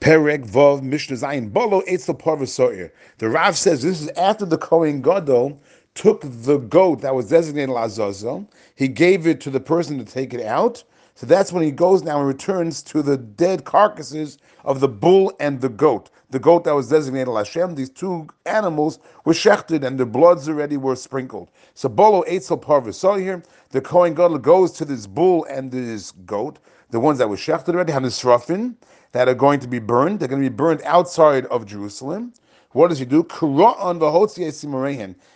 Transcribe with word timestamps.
Perek 0.00 0.46
Vav 0.46 0.82
Mishnah 0.82 1.16
Zayin 1.16 1.52
Bolo 1.52 1.80
Eitzel 1.82 2.18
Parvasoir. 2.18 2.90
The 3.18 3.28
Rav 3.28 3.56
says 3.56 3.82
this 3.82 4.00
is 4.00 4.08
after 4.10 4.44
the 4.44 4.58
Kohen 4.58 5.02
Gadol 5.02 5.60
took 5.94 6.22
the 6.24 6.58
goat 6.58 7.00
that 7.02 7.14
was 7.14 7.28
designated 7.28 7.70
Lazazel. 7.70 8.46
He 8.74 8.88
gave 8.88 9.26
it 9.26 9.40
to 9.42 9.50
the 9.50 9.60
person 9.60 9.98
to 9.98 10.04
take 10.04 10.34
it 10.34 10.44
out. 10.44 10.82
So 11.16 11.26
that's 11.26 11.52
when 11.52 11.62
he 11.62 11.70
goes 11.70 12.02
now 12.02 12.18
and 12.18 12.26
returns 12.26 12.82
to 12.84 13.00
the 13.00 13.16
dead 13.16 13.64
carcasses 13.64 14.38
of 14.64 14.80
the 14.80 14.88
bull 14.88 15.32
and 15.38 15.60
the 15.60 15.68
goat. 15.68 16.10
The 16.30 16.40
goat 16.40 16.64
that 16.64 16.74
was 16.74 16.88
designated 16.88 17.32
Hashem, 17.32 17.76
these 17.76 17.90
two 17.90 18.26
animals 18.46 18.98
were 19.24 19.32
shechted 19.32 19.84
and 19.86 19.96
their 19.96 20.06
bloods 20.06 20.48
already 20.48 20.76
were 20.76 20.96
sprinkled. 20.96 21.50
So 21.74 21.88
Bolo 21.88 22.24
Eitzel 22.24 22.60
Parvasoir 22.60 23.20
here, 23.20 23.44
the 23.70 23.80
Kohen 23.80 24.14
Gadol 24.14 24.38
goes 24.38 24.72
to 24.72 24.84
this 24.84 25.06
bull 25.06 25.44
and 25.44 25.70
this 25.70 26.10
goat, 26.26 26.58
the 26.90 26.98
ones 26.98 27.18
that 27.18 27.28
were 27.28 27.36
shechted 27.36 27.74
already, 27.74 27.92
Hanisrafin 27.92 28.74
that 29.12 29.28
are 29.28 29.34
going 29.34 29.60
to 29.60 29.68
be 29.68 29.78
burned. 29.78 30.18
They're 30.18 30.26
going 30.26 30.42
to 30.42 30.50
be 30.50 30.54
burned 30.54 30.82
outside 30.82 31.46
of 31.46 31.64
Jerusalem. 31.64 32.32
What 32.72 32.88
does 32.88 32.98
he 32.98 33.04
do? 33.04 33.24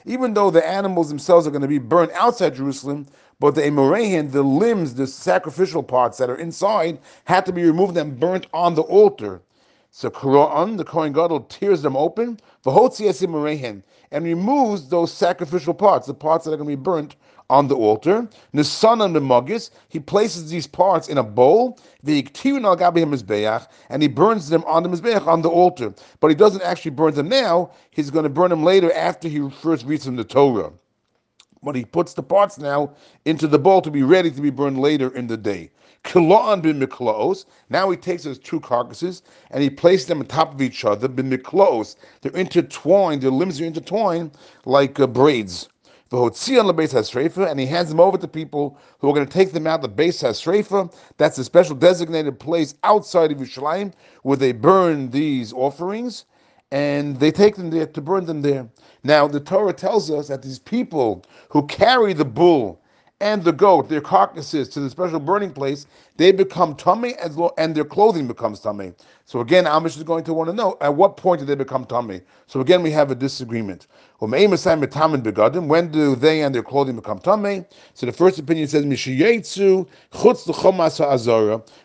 Even 0.04 0.34
though 0.34 0.50
the 0.50 0.66
animals 0.66 1.08
themselves 1.08 1.46
are 1.46 1.50
going 1.52 1.62
to 1.62 1.68
be 1.68 1.78
burned 1.78 2.10
outside 2.10 2.56
Jerusalem, 2.56 3.06
but 3.40 3.54
the 3.54 3.62
Emorehin, 3.62 4.32
the 4.32 4.42
limbs, 4.42 4.94
the 4.94 5.06
sacrificial 5.06 5.82
parts 5.82 6.18
that 6.18 6.28
are 6.28 6.36
inside, 6.36 6.98
had 7.24 7.46
to 7.46 7.52
be 7.52 7.64
removed 7.64 7.96
and 7.96 8.18
burnt 8.18 8.46
on 8.52 8.74
the 8.74 8.82
altar. 8.82 9.40
So 9.90 10.10
Kra'an, 10.10 10.76
the 10.76 10.84
Kohen 10.84 11.12
Gadol 11.12 11.40
tears 11.42 11.82
them 11.82 11.96
open, 11.96 12.38
and 14.10 14.24
removes 14.24 14.88
those 14.88 15.12
sacrificial 15.12 15.74
parts, 15.74 16.06
the 16.06 16.14
parts 16.14 16.44
that 16.44 16.52
are 16.52 16.56
going 16.56 16.68
to 16.68 16.76
be 16.76 16.82
burnt 16.82 17.16
on 17.50 17.68
the 17.68 17.76
altar. 17.76 18.28
Nisan 18.52 19.00
and 19.00 19.14
the 19.14 19.20
Magis, 19.20 19.70
he 19.88 19.98
places 19.98 20.50
these 20.50 20.66
parts 20.66 21.08
in 21.08 21.16
a 21.18 21.22
bowl, 21.22 21.78
the 22.02 22.26
and 23.90 24.02
he 24.02 24.08
burns 24.08 24.48
them 24.48 24.64
on 24.66 24.82
the 24.82 24.88
Mizbeach 24.88 25.26
on 25.26 25.42
the 25.42 25.48
altar. 25.48 25.94
But 26.20 26.28
he 26.28 26.34
doesn't 26.34 26.62
actually 26.62 26.90
burn 26.90 27.14
them 27.14 27.28
now, 27.28 27.70
he's 27.90 28.10
going 28.10 28.24
to 28.24 28.28
burn 28.28 28.50
them 28.50 28.64
later 28.64 28.92
after 28.92 29.28
he 29.28 29.48
first 29.48 29.86
reads 29.86 30.04
them 30.04 30.16
the 30.16 30.24
Torah. 30.24 30.72
But 31.62 31.76
he 31.76 31.84
puts 31.84 32.14
the 32.14 32.22
parts 32.22 32.58
now 32.58 32.92
into 33.24 33.46
the 33.46 33.58
bowl 33.58 33.82
to 33.82 33.90
be 33.90 34.02
ready 34.02 34.30
to 34.30 34.40
be 34.40 34.50
burned 34.50 34.80
later 34.80 35.14
in 35.14 35.26
the 35.26 35.36
day. 35.36 35.70
Kila'an 36.04 36.62
bin. 36.62 36.86
Now 37.68 37.90
he 37.90 37.96
takes 37.96 38.22
those 38.22 38.38
two 38.38 38.60
carcasses 38.60 39.22
and 39.50 39.62
he 39.62 39.70
places 39.70 40.06
them 40.06 40.20
on 40.20 40.26
top 40.26 40.54
of 40.54 40.62
each 40.62 40.84
other. 40.84 41.08
Bin 41.08 41.28
miklaos. 41.28 41.96
They're 42.20 42.32
intertwined. 42.32 43.22
Their 43.22 43.30
limbs 43.30 43.60
are 43.60 43.64
intertwined 43.64 44.32
like 44.64 45.00
uh, 45.00 45.06
braids 45.06 45.68
and 46.10 47.60
he 47.60 47.66
hands 47.66 47.90
them 47.90 48.00
over 48.00 48.16
to 48.16 48.28
people 48.28 48.78
who 48.98 49.10
are 49.10 49.12
going 49.12 49.26
to 49.26 49.32
take 49.32 49.52
them 49.52 49.66
out 49.66 49.82
the 49.82 49.88
Beis 49.88 50.22
HaSreifa. 50.22 50.90
That's 51.18 51.36
a 51.36 51.44
special 51.44 51.76
designated 51.76 52.40
place 52.40 52.74
outside 52.82 53.30
of 53.30 53.38
Yerushalayim 53.38 53.92
where 54.22 54.38
they 54.38 54.52
burn 54.52 55.10
these 55.10 55.52
offerings 55.52 56.24
and 56.70 57.18
they 57.18 57.30
take 57.30 57.56
them 57.56 57.70
there 57.70 57.86
to 57.86 58.00
burn 58.00 58.26
them 58.26 58.42
there. 58.42 58.68
Now, 59.04 59.26
the 59.26 59.40
Torah 59.40 59.72
tells 59.72 60.10
us 60.10 60.28
that 60.28 60.42
these 60.42 60.58
people 60.58 61.24
who 61.48 61.66
carry 61.66 62.12
the 62.12 62.24
bull 62.24 62.80
and 63.20 63.42
the 63.42 63.52
goat, 63.52 63.88
their 63.88 64.00
carcasses, 64.00 64.68
to 64.68 64.80
the 64.80 64.88
special 64.88 65.18
burning 65.18 65.52
place, 65.52 65.86
they 66.18 66.30
become 66.30 66.76
tamei 66.76 67.16
well, 67.36 67.52
and 67.58 67.74
their 67.74 67.84
clothing 67.84 68.28
becomes 68.28 68.60
tamei. 68.60 68.94
So 69.24 69.40
again, 69.40 69.64
Amish 69.64 69.96
is 69.96 70.04
going 70.04 70.22
to 70.24 70.32
want 70.32 70.48
to 70.50 70.54
know 70.54 70.76
at 70.80 70.94
what 70.94 71.16
point 71.16 71.40
do 71.40 71.46
they 71.46 71.56
become 71.56 71.84
tamei. 71.84 72.22
So 72.46 72.60
again, 72.60 72.80
we 72.82 72.92
have 72.92 73.10
a 73.10 73.16
disagreement. 73.16 73.88
Um, 74.20 74.30
when 74.30 75.90
do 75.90 76.14
they 76.16 76.42
and 76.42 76.54
their 76.54 76.62
clothing 76.62 76.96
become 76.96 77.18
tamei? 77.18 77.66
So 77.94 78.06
the 78.06 78.12
first 78.12 78.38
opinion 78.38 78.68
says 78.68 78.84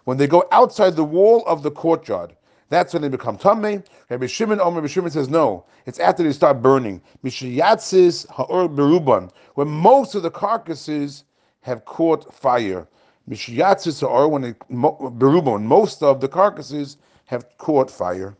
when 0.03 0.17
they 0.17 0.27
go 0.27 0.47
outside 0.51 0.95
the 0.95 1.03
wall 1.03 1.43
of 1.47 1.63
the 1.63 1.71
courtyard. 1.71 2.35
That's 2.69 2.93
when 2.93 3.01
they 3.01 3.09
become 3.09 3.37
tamei. 3.37 3.83
Rabbi 4.09 4.27
Shimon 4.27 4.59
Omer 4.59 4.75
Rabbi 4.75 4.87
Shimon 4.87 5.11
says 5.11 5.29
no. 5.29 5.65
It's 5.85 5.99
after 5.99 6.23
they 6.23 6.31
start 6.31 6.61
burning. 6.61 7.01
Mishayatzis 7.23 8.27
ha'or 8.29 8.67
beruban, 8.67 9.31
when 9.55 9.67
most 9.67 10.15
of 10.15 10.23
the 10.23 10.31
carcasses 10.31 11.25
have 11.61 11.85
caught 11.85 12.33
fire. 12.33 12.87
Mishayatzis 13.29 14.01
ha'or 14.01 14.27
when 14.27 14.41
they 14.41 14.53
beruban, 14.53 15.63
most 15.63 16.03
of 16.03 16.21
the 16.21 16.27
carcasses 16.27 16.97
have 17.25 17.45
caught 17.57 17.89
fire. 17.89 18.35